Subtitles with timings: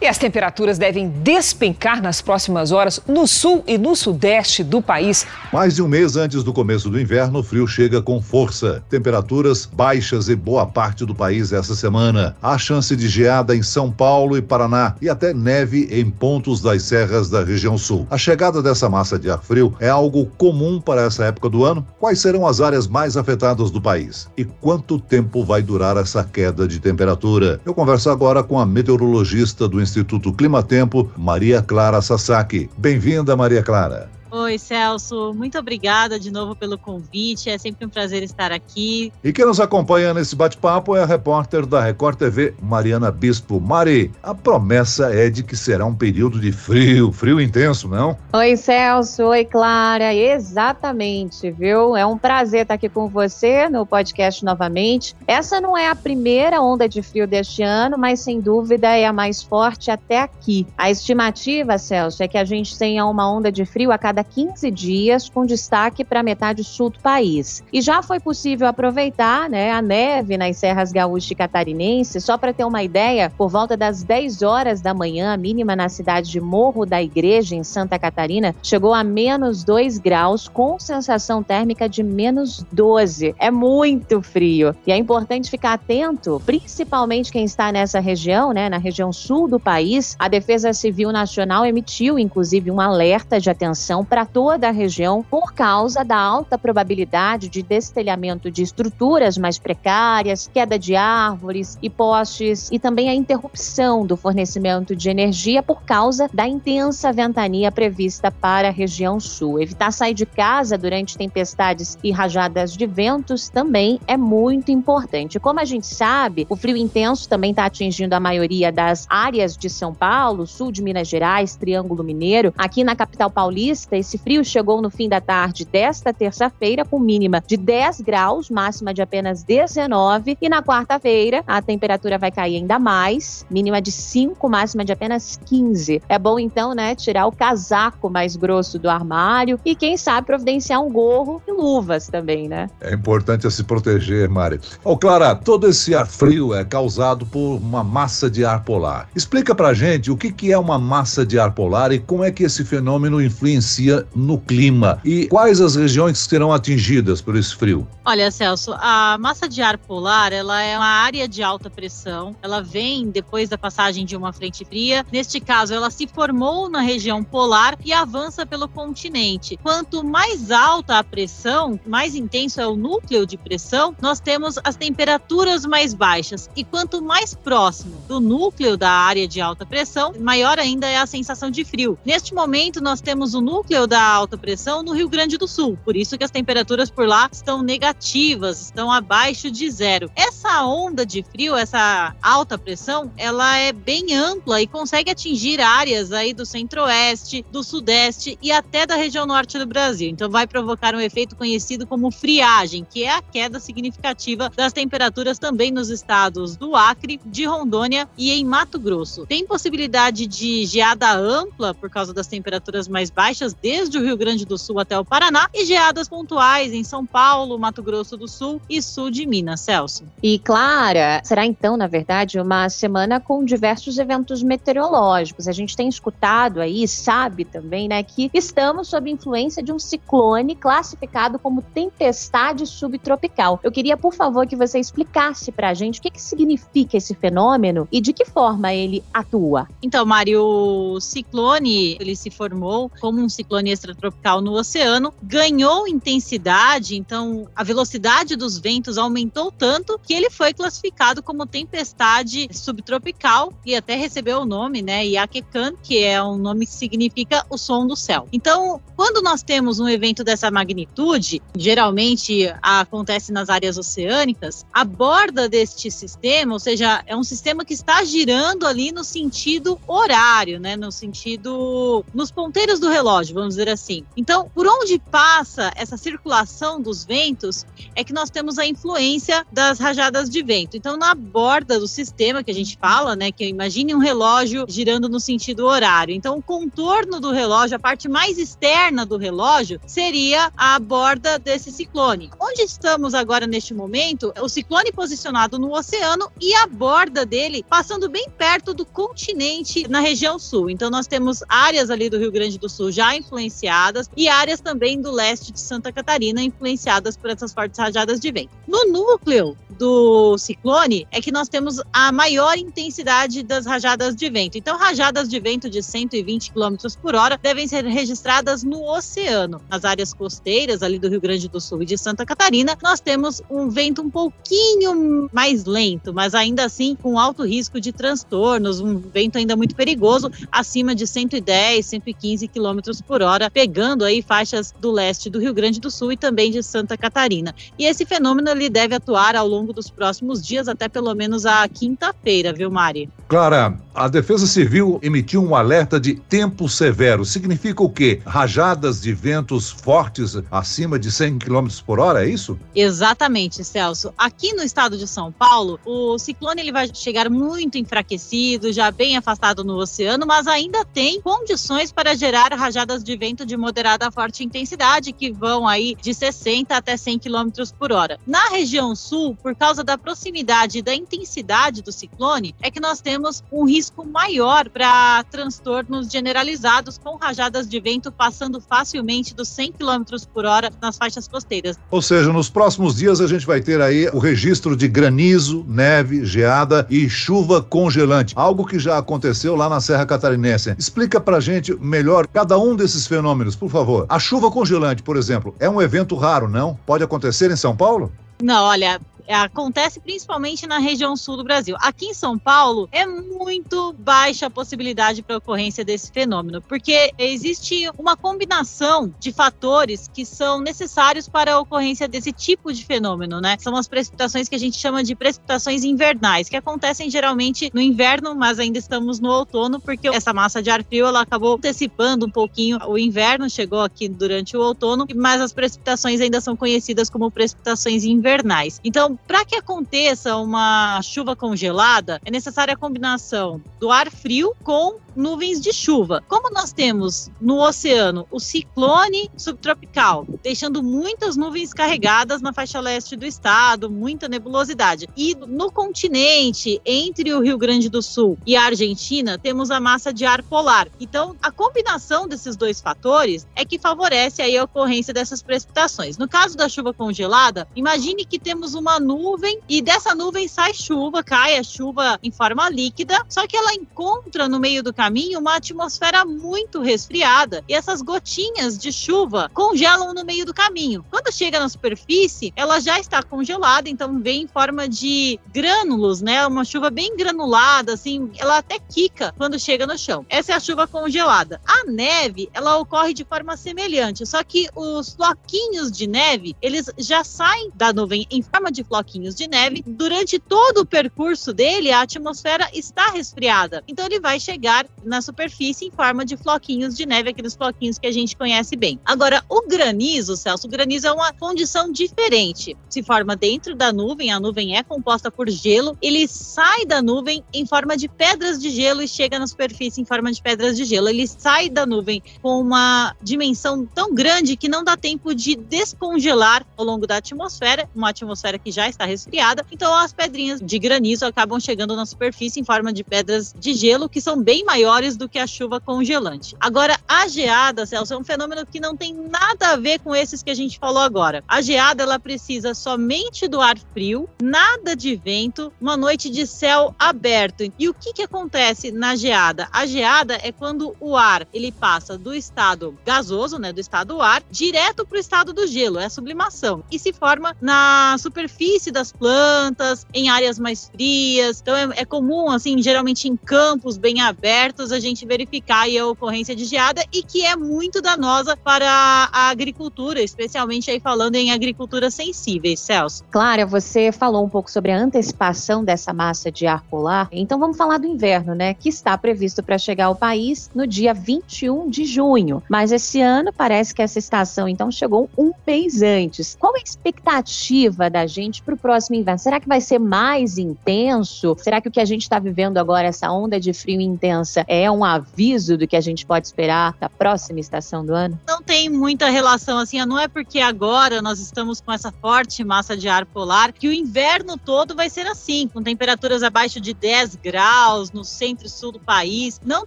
[0.00, 5.26] E as temperaturas devem despencar nas próximas horas no sul e no sudeste do país.
[5.52, 8.80] Mais de um mês antes do começo do inverno, o frio chega com força.
[8.88, 12.36] Temperaturas baixas em boa parte do país essa semana.
[12.40, 16.84] Há chance de geada em São Paulo e Paraná e até neve em pontos das
[16.84, 18.06] serras da região sul.
[18.08, 21.84] A chegada dessa massa de ar frio é algo comum para essa época do ano?
[21.98, 24.28] Quais serão as áreas mais afetadas do país?
[24.36, 27.60] E quanto tempo vai durar essa queda de temperatura?
[27.66, 32.68] Eu converso agora com a meteorologista do Instituto Climatempo, Maria Clara Sasaki.
[32.76, 34.17] Bem-vinda, Maria Clara.
[34.30, 35.32] Oi, Celso.
[35.32, 37.48] Muito obrigada de novo pelo convite.
[37.48, 39.10] É sempre um prazer estar aqui.
[39.24, 43.58] E quem nos acompanha nesse bate-papo é a repórter da Record TV, Mariana Bispo.
[43.58, 48.18] Mari, a promessa é de que será um período de frio, frio intenso, não?
[48.34, 49.24] Oi, Celso.
[49.24, 50.14] Oi, Clara.
[50.14, 51.96] Exatamente, viu?
[51.96, 55.16] É um prazer estar aqui com você no podcast novamente.
[55.26, 59.12] Essa não é a primeira onda de frio deste ano, mas sem dúvida é a
[59.12, 60.66] mais forte até aqui.
[60.76, 64.24] A estimativa, Celso, é que a gente tenha uma onda de frio a cada cada
[64.24, 67.62] 15 dias, com destaque para a metade sul do país.
[67.72, 72.52] E já foi possível aproveitar né, a neve nas serras gaúchas e catarinenses, só para
[72.52, 76.40] ter uma ideia, por volta das 10 horas da manhã, a mínima na cidade de
[76.40, 82.02] Morro da Igreja, em Santa Catarina, chegou a menos 2 graus, com sensação térmica de
[82.02, 83.36] menos 12.
[83.38, 84.74] É muito frio.
[84.86, 89.60] E é importante ficar atento, principalmente quem está nessa região, né, na região sul do
[89.60, 90.16] país.
[90.18, 95.52] A Defesa Civil Nacional emitiu, inclusive, um alerta de atenção para toda a região por
[95.52, 102.68] causa da alta probabilidade de destelhamento de estruturas mais precárias, queda de árvores e postes
[102.72, 108.68] e também a interrupção do fornecimento de energia por causa da intensa ventania prevista para
[108.68, 109.60] a região sul.
[109.60, 115.38] Evitar sair de casa durante tempestades e rajadas de ventos também é muito importante.
[115.38, 119.68] Como a gente sabe, o frio intenso também está atingindo a maioria das áreas de
[119.68, 122.54] São Paulo, sul de Minas Gerais, Triângulo Mineiro.
[122.56, 127.42] Aqui na capital paulista, esse frio chegou no fim da tarde desta terça-feira, com mínima
[127.46, 130.36] de 10 graus, máxima de apenas 19.
[130.40, 135.38] E na quarta-feira, a temperatura vai cair ainda mais, mínima de 5, máxima de apenas
[135.46, 136.02] 15.
[136.08, 140.82] É bom, então, né, tirar o casaco mais grosso do armário e, quem sabe, providenciar
[140.82, 142.68] um gorro e luvas também, né?
[142.80, 144.60] É importante se proteger, Mari.
[144.84, 149.08] Ô, oh, Clara, todo esse ar frio é causado por uma massa de ar polar.
[149.14, 152.30] Explica pra gente o que, que é uma massa de ar polar e como é
[152.30, 155.00] que esse fenômeno influencia influencia no clima.
[155.04, 157.86] E quais as regiões que serão atingidas por esse frio?
[158.04, 162.36] Olha, Celso, a massa de ar polar, ela é uma área de alta pressão.
[162.42, 165.04] Ela vem depois da passagem de uma frente fria.
[165.12, 169.58] Neste caso, ela se formou na região polar e avança pelo continente.
[169.62, 174.76] Quanto mais alta a pressão, mais intenso é o núcleo de pressão, nós temos as
[174.76, 176.48] temperaturas mais baixas.
[176.56, 181.06] E quanto mais próximo do núcleo da área de alta pressão, maior ainda é a
[181.06, 181.98] sensação de frio.
[182.04, 185.78] Neste momento, nós temos o núcleo núcleo da alta pressão no Rio Grande do Sul.
[185.84, 190.10] Por isso que as temperaturas por lá estão negativas, estão abaixo de zero.
[190.16, 196.10] Essa onda de frio, essa alta pressão, ela é bem ampla e consegue atingir áreas
[196.12, 200.08] aí do centro-oeste, do sudeste e até da região norte do Brasil.
[200.10, 205.38] Então vai provocar um efeito conhecido como friagem, que é a queda significativa das temperaturas
[205.38, 209.26] também nos estados do Acre, de Rondônia e em Mato Grosso.
[209.26, 214.46] Tem possibilidade de geada ampla por causa das temperaturas mais baixas desde o Rio Grande
[214.46, 218.62] do Sul até o Paraná e geadas pontuais em São Paulo, Mato Grosso do Sul
[218.66, 220.04] e sul de Minas, Celso.
[220.22, 225.46] E Clara, será então, na verdade, uma semana com diversos eventos meteorológicos.
[225.46, 230.54] A gente tem escutado aí, sabe também, né, que estamos sob influência de um ciclone
[230.54, 233.60] classificado como tempestade subtropical.
[233.62, 237.86] Eu queria, por favor, que você explicasse pra gente o que, que significa esse fenômeno
[237.92, 239.68] e de que forma ele atua.
[239.82, 245.88] Então, Mário, o ciclone, ele se formou como um ciclone ciclone extratropical no oceano, ganhou
[245.88, 253.52] intensidade, então a velocidade dos ventos aumentou tanto que ele foi classificado como tempestade subtropical
[253.64, 257.86] e até recebeu o nome, né, Iaquecan, que é um nome que significa o som
[257.86, 258.28] do céu.
[258.32, 265.48] Então, quando nós temos um evento dessa magnitude, geralmente acontece nas áreas oceânicas, a borda
[265.48, 270.76] deste sistema, ou seja, é um sistema que está girando ali no sentido horário, né,
[270.76, 274.04] no sentido nos ponteiros do relógio, vamos dizer assim.
[274.16, 279.78] Então, por onde passa essa circulação dos ventos é que nós temos a influência das
[279.78, 280.76] rajadas de vento.
[280.76, 285.08] Então, na borda do sistema que a gente fala, né, que imagine um relógio girando
[285.08, 286.14] no sentido horário.
[286.14, 291.70] Então, o contorno do relógio, a parte mais externa do relógio, seria a borda desse
[291.70, 292.30] ciclone.
[292.40, 294.32] Onde estamos agora neste momento?
[294.40, 300.00] O ciclone posicionado no oceano e a borda dele passando bem perto do continente na
[300.00, 300.70] região sul.
[300.70, 305.00] Então, nós temos áreas ali do Rio Grande do Sul já influenciadas e áreas também
[305.00, 308.50] do leste de Santa Catarina influenciadas por essas fortes rajadas de vento.
[308.66, 314.58] No núcleo do ciclone é que nós temos a maior intensidade das rajadas de vento.
[314.58, 319.60] Então, rajadas de vento de 120 km por hora devem ser registradas no oceano.
[319.70, 323.40] Nas áreas costeiras, ali do Rio Grande do Sul e de Santa Catarina, nós temos
[323.48, 328.98] um vento um pouquinho mais lento, mas ainda assim com alto risco de transtornos, um
[328.98, 334.90] vento ainda muito perigoso, acima de 110, 115 km por hora, pegando aí faixas do
[334.90, 337.54] leste do Rio Grande do Sul e também de Santa Catarina.
[337.78, 341.66] E esse fenômeno ele deve atuar ao longo dos próximos dias, até pelo menos a
[341.68, 343.08] quinta-feira, viu, Mari?
[343.28, 347.24] Clara, a Defesa Civil emitiu um alerta de tempo severo.
[347.24, 348.22] Significa o quê?
[348.24, 352.58] Rajadas de ventos fortes acima de 100 km por hora, é isso?
[352.74, 354.14] Exatamente, Celso.
[354.16, 359.16] Aqui no estado de São Paulo, o ciclone ele vai chegar muito enfraquecido, já bem
[359.16, 364.10] afastado no oceano, mas ainda tem condições para gerar rajadas de vento de moderada a
[364.10, 368.18] forte intensidade, que vão aí de 60 até 100 km por hora.
[368.26, 373.00] Na região sul, por causa da proximidade e da intensidade do ciclone, é que nós
[373.00, 379.72] temos um risco maior para transtornos generalizados com rajadas de vento passando facilmente dos 100
[379.72, 380.02] km
[380.34, 381.78] por hora nas faixas costeiras.
[381.90, 386.26] Ou seja, nos próximos dias a gente vai ter aí o registro de granizo, neve,
[386.26, 390.74] geada e chuva congelante, algo que já aconteceu lá na Serra Catarinense.
[390.78, 394.06] Explica pra gente melhor cada um desses fenômenos, por favor.
[394.08, 396.78] A chuva congelante, por exemplo, é um evento raro, não?
[396.86, 398.12] Pode acontecer em São Paulo?
[398.42, 399.00] Não, olha,
[399.34, 401.76] acontece principalmente na região sul do Brasil.
[401.80, 407.90] Aqui em São Paulo é muito baixa a possibilidade para ocorrência desse fenômeno, porque existe
[407.98, 413.56] uma combinação de fatores que são necessários para a ocorrência desse tipo de fenômeno, né?
[413.58, 418.34] São as precipitações que a gente chama de precipitações invernais, que acontecem geralmente no inverno,
[418.34, 422.30] mas ainda estamos no outono, porque essa massa de ar frio ela acabou antecipando um
[422.30, 427.30] pouquinho o inverno, chegou aqui durante o outono, mas as precipitações ainda são conhecidas como
[427.30, 428.80] precipitações invernais.
[428.84, 434.96] Então, para que aconteça uma chuva congelada, é necessária a combinação do ar frio com
[435.14, 436.22] nuvens de chuva.
[436.28, 443.16] Como nós temos no oceano o ciclone subtropical, deixando muitas nuvens carregadas na faixa leste
[443.16, 445.08] do estado, muita nebulosidade.
[445.16, 450.12] E no continente, entre o Rio Grande do Sul e a Argentina, temos a massa
[450.12, 450.88] de ar polar.
[451.00, 456.16] Então, a combinação desses dois fatores é que favorece aí a ocorrência dessas precipitações.
[456.16, 461.22] No caso da chuva congelada, imagine que temos uma nuvem e dessa nuvem sai chuva,
[461.22, 465.56] cai a chuva em forma líquida, só que ela encontra no meio do caminho uma
[465.56, 471.02] atmosfera muito resfriada e essas gotinhas de chuva congelam no meio do caminho.
[471.10, 476.46] Quando chega na superfície, ela já está congelada, então vem em forma de grânulos, né?
[476.46, 480.26] Uma chuva bem granulada, assim, ela até quica quando chega no chão.
[480.28, 481.62] Essa é a chuva congelada.
[481.66, 487.24] A neve, ela ocorre de forma semelhante, só que os floquinhos de neve, eles já
[487.24, 489.82] saem da nuvem em forma de floquinhos de neve.
[489.86, 493.82] Durante todo o percurso dele, a atmosfera está resfriada.
[493.86, 498.06] Então ele vai chegar na superfície em forma de floquinhos de neve, aqueles floquinhos que
[498.06, 498.98] a gente conhece bem.
[499.04, 502.76] Agora, o granizo, Celso, o granizo é uma condição diferente.
[502.88, 507.44] Se forma dentro da nuvem, a nuvem é composta por gelo, ele sai da nuvem
[507.52, 510.84] em forma de pedras de gelo e chega na superfície em forma de pedras de
[510.84, 511.08] gelo.
[511.08, 516.66] Ele sai da nuvem com uma dimensão tão grande que não dá tempo de descongelar
[516.76, 519.64] ao longo da atmosfera, uma atmosfera que já está resfriada.
[519.72, 524.08] Então, as pedrinhas de granizo acabam chegando na superfície em forma de pedras de gelo
[524.08, 526.54] que são bem maiores do que a chuva congelante.
[526.60, 530.42] Agora, a geada, Celso, é um fenômeno que não tem nada a ver com esses
[530.42, 531.42] que a gente falou agora.
[531.48, 536.94] A geada, ela precisa somente do ar frio, nada de vento, uma noite de céu
[536.98, 537.72] aberto.
[537.78, 539.68] E o que, que acontece na geada?
[539.72, 544.22] A geada é quando o ar ele passa do estado gasoso, né, do estado do
[544.22, 548.67] ar, direto para o estado do gelo, é a sublimação, e se forma na superfície
[548.68, 551.60] superfície das plantas, em áreas mais frias.
[551.60, 556.54] Então é, é comum, assim, geralmente em campos bem abertos, a gente verificar a ocorrência
[556.54, 558.86] de geada e que é muito danosa para
[559.32, 563.24] a agricultura, especialmente aí falando em agricultura sensíveis, Celso.
[563.30, 567.28] Clara, você falou um pouco sobre a antecipação dessa massa de ar polar.
[567.32, 568.74] Então vamos falar do inverno, né?
[568.74, 572.62] Que está previsto para chegar ao país no dia 21 de junho.
[572.68, 576.56] Mas esse ano parece que essa estação então chegou um mês antes.
[576.58, 579.38] Qual a expectativa da gente para o próximo inverno?
[579.38, 581.56] Será que vai ser mais intenso?
[581.58, 584.90] Será que o que a gente está vivendo agora, essa onda de frio intensa, é
[584.90, 588.38] um aviso do que a gente pode esperar da próxima estação do ano?
[588.46, 592.96] Não tem muita relação assim, não é porque agora nós estamos com essa forte massa
[592.96, 597.36] de ar polar que o inverno todo vai ser assim, com temperaturas abaixo de 10
[597.36, 599.60] graus no centro e sul do país.
[599.64, 599.86] Não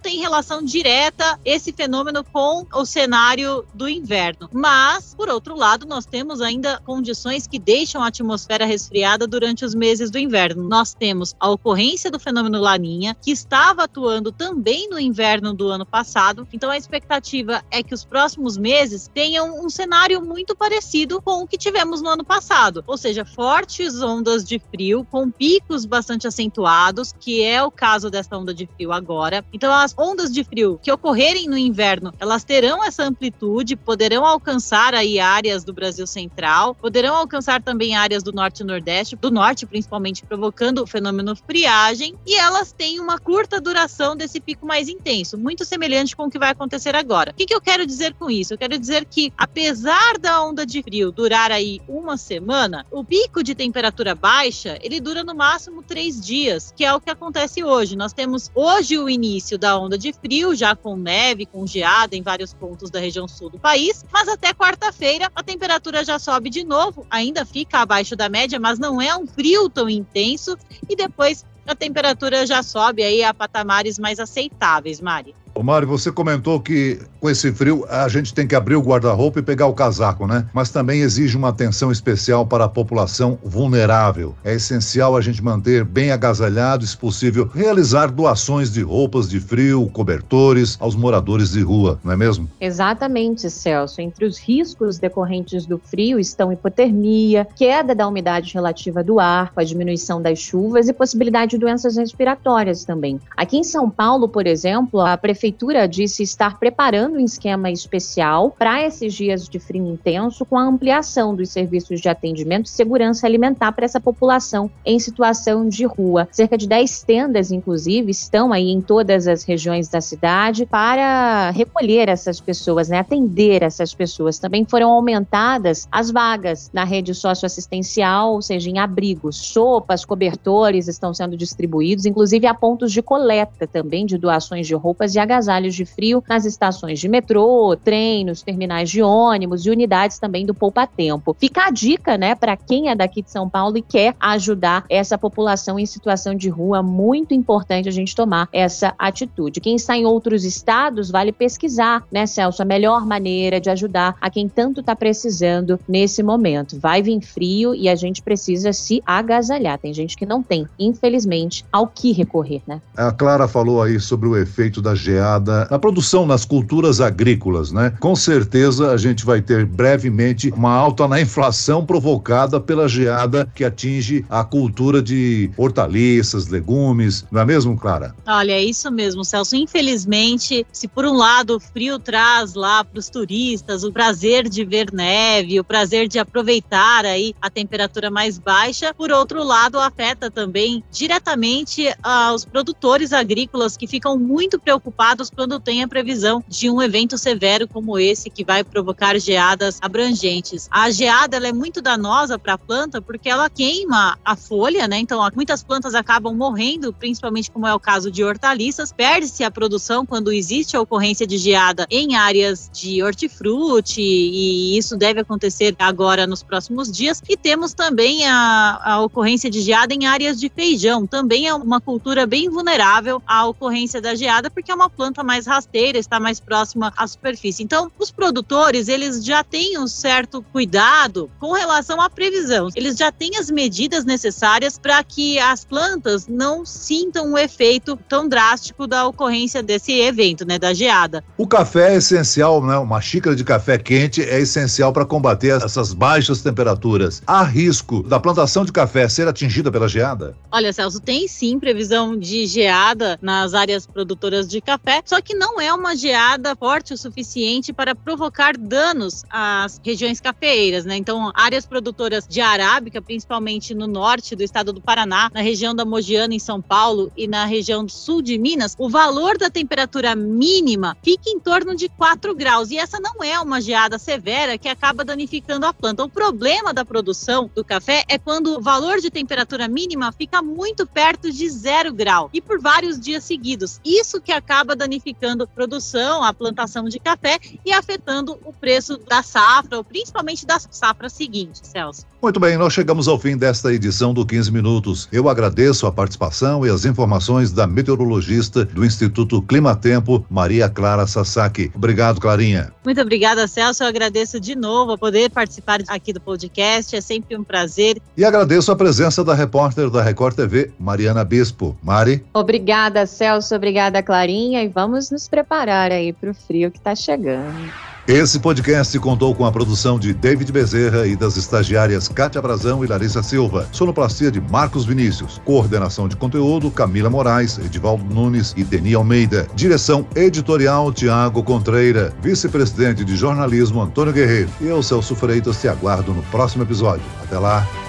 [0.00, 4.48] tem relação direta esse fenômeno com o cenário do inverno.
[4.52, 9.74] Mas, por outro lado, nós temos ainda condições que deixam a atmosfera resfriada durante os
[9.74, 10.62] meses do inverno.
[10.62, 15.86] Nós temos a ocorrência do fenômeno Laninha, que estava atuando também no inverno do ano
[15.86, 16.46] passado.
[16.52, 21.46] Então, a expectativa é que os próximos meses tenham um cenário muito parecido com o
[21.46, 27.14] que tivemos no ano passado, ou seja, fortes ondas de frio com picos bastante acentuados,
[27.18, 29.44] que é o caso dessa onda de frio agora.
[29.52, 34.94] Então, as ondas de frio que ocorrerem no inverno, elas terão essa amplitude, poderão alcançar
[34.94, 39.66] aí áreas do Brasil central, poderão alcançar também áreas do norte e nordeste, do norte
[39.66, 45.38] principalmente, provocando o fenômeno friagem, e elas têm uma curta duração desse pico mais intenso,
[45.38, 47.32] muito semelhante com o que vai acontecer agora.
[47.32, 48.54] O que, que eu quero dizer com isso?
[48.54, 53.42] Eu quero dizer que, apesar da onda de frio durar aí uma semana, o pico
[53.42, 57.96] de temperatura baixa, ele dura no máximo três dias, que é o que acontece hoje.
[57.96, 62.22] Nós temos hoje o início da onda de frio, já com neve, com geada em
[62.22, 66.64] vários pontos da região sul do país, mas até quarta-feira a temperatura já sobe de
[66.64, 70.56] novo, ainda fica abaixo da média, mas não é um frio tão intenso,
[70.88, 75.34] e depois a temperatura já sobe aí a patamares mais aceitáveis, Mari.
[75.60, 79.42] Mário, você comentou que com esse frio a gente tem que abrir o guarda-roupa e
[79.42, 80.46] pegar o casaco, né?
[80.52, 84.34] Mas também exige uma atenção especial para a população vulnerável.
[84.42, 89.88] É essencial a gente manter bem agasalhado, se possível, realizar doações de roupas de frio,
[89.92, 92.48] cobertores aos moradores de rua, não é mesmo?
[92.60, 94.00] Exatamente, Celso.
[94.00, 99.60] Entre os riscos decorrentes do frio estão hipotermia, queda da umidade relativa do ar, com
[99.60, 103.20] a diminuição das chuvas e possibilidade de doenças respiratórias também.
[103.36, 108.54] Aqui em São Paulo, por exemplo, a prefeitura prefeitura disse estar preparando um esquema especial
[108.56, 113.26] para esses dias de frio intenso, com a ampliação dos serviços de atendimento e segurança
[113.26, 116.28] alimentar para essa população em situação de rua.
[116.30, 122.08] Cerca de 10 tendas, inclusive, estão aí em todas as regiões da cidade para recolher
[122.08, 124.38] essas pessoas, né, atender essas pessoas.
[124.38, 131.12] Também foram aumentadas as vagas na rede socioassistencial, ou seja, em abrigos, sopas, cobertores estão
[131.12, 135.31] sendo distribuídos, inclusive há pontos de coleta também de doações de roupas e agasalhos
[135.70, 140.54] de frio nas estações de metrô, trem, nos terminais de ônibus e unidades também do
[140.54, 141.34] Poupa Tempo.
[141.38, 145.16] Fica a dica, né, para quem é daqui de São Paulo e quer ajudar essa
[145.16, 149.60] população em situação de rua, muito importante a gente tomar essa atitude.
[149.60, 154.28] Quem está em outros estados, vale pesquisar, né, Celso, a melhor maneira de ajudar a
[154.28, 156.78] quem tanto está precisando nesse momento.
[156.78, 159.78] Vai vir frio e a gente precisa se agasalhar.
[159.78, 162.80] Tem gente que não tem, infelizmente, ao que recorrer, né?
[162.96, 165.21] A Clara falou aí sobre o efeito da geada
[165.70, 167.92] na produção, nas culturas agrícolas, né?
[168.00, 173.64] Com certeza a gente vai ter brevemente uma alta na inflação provocada pela geada que
[173.64, 178.14] atinge a cultura de hortaliças, legumes, não é mesmo, Clara?
[178.26, 179.56] Olha, é isso mesmo, Celso.
[179.56, 184.64] Infelizmente, se por um lado o frio traz lá para os turistas o prazer de
[184.64, 190.30] ver neve, o prazer de aproveitar aí a temperatura mais baixa, por outro lado afeta
[190.30, 196.70] também diretamente aos produtores agrícolas que ficam muito preocupados preocupados quando tem a previsão de
[196.70, 200.68] um evento severo como esse que vai provocar geadas abrangentes.
[200.70, 204.98] A geada é muito danosa para a planta porque ela queima a folha, né?
[204.98, 208.92] Então, muitas plantas acabam morrendo, principalmente como é o caso de hortaliças.
[208.92, 214.96] Perde-se a produção quando existe a ocorrência de geada em áreas de hortifruti e isso
[214.96, 217.22] deve acontecer agora nos próximos dias.
[217.28, 221.06] E temos também a, a ocorrência de geada em áreas de feijão.
[221.06, 225.24] Também é uma cultura bem vulnerável à ocorrência da geada porque é uma uma planta
[225.24, 227.64] mais rasteira, está mais próxima à superfície.
[227.64, 232.68] Então, os produtores, eles já têm um certo cuidado com relação à previsão.
[232.76, 238.28] Eles já têm as medidas necessárias para que as plantas não sintam o efeito tão
[238.28, 241.24] drástico da ocorrência desse evento, né, da geada.
[241.36, 242.76] O café é essencial, né?
[242.76, 247.20] Uma xícara de café quente é essencial para combater essas baixas temperaturas.
[247.26, 250.36] Há risco da plantação de café ser atingida pela geada?
[250.52, 255.60] Olha, Celso, tem sim previsão de geada nas áreas produtoras de café, só que não
[255.60, 260.96] é uma geada forte o suficiente para provocar danos às regiões cafeeiras, né?
[260.96, 265.84] Então, áreas produtoras de arábica, principalmente no norte do estado do Paraná, na região da
[265.84, 270.96] Mogiana, em São Paulo, e na região sul de Minas, o valor da temperatura mínima
[271.02, 272.70] fica em torno de 4 graus.
[272.70, 276.04] E essa não é uma geada severa que acaba danificando a planta.
[276.04, 280.86] O problema da produção do café é quando o valor de temperatura mínima fica muito
[280.86, 283.80] perto de zero grau e por vários dias seguidos.
[283.84, 289.22] Isso que acaba danificando a produção, a plantação de café e afetando o preço da
[289.22, 292.04] safra, ou principalmente da safra seguinte, Celso.
[292.20, 295.08] Muito bem, nós chegamos ao fim desta edição do 15 Minutos.
[295.12, 301.70] Eu agradeço a participação e as informações da meteorologista do Instituto Climatempo, Maria Clara Sasaki.
[301.74, 302.72] Obrigado, Clarinha.
[302.84, 303.82] Muito obrigada, Celso.
[303.82, 306.94] Eu agradeço de novo a poder participar aqui do podcast.
[306.94, 308.00] É sempre um prazer.
[308.16, 311.76] E agradeço a presença da repórter da Record TV, Mariana Bispo.
[311.82, 312.24] Mari.
[312.32, 313.54] Obrigada, Celso.
[313.54, 314.62] Obrigada, Clarinha.
[314.62, 317.72] E vamos nos preparar aí para o frio que está chegando.
[318.08, 322.88] Esse podcast contou com a produção de David Bezerra e das estagiárias Kátia Brazão e
[322.88, 328.94] Larissa Silva, sonoplastia de Marcos Vinícius, coordenação de conteúdo Camila Moraes, Edivaldo Nunes e Deni
[328.94, 334.50] Almeida, direção editorial Tiago Contreira, vice-presidente de jornalismo Antônio Guerreiro.
[334.60, 337.04] Eu, Celso Freitas, te aguardo no próximo episódio.
[337.22, 337.81] Até lá!